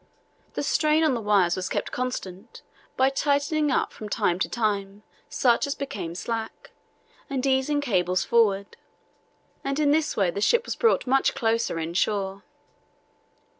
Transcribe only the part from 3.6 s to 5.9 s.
up from time to time such as